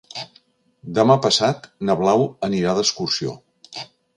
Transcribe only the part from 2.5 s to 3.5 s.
anirà d'excursió.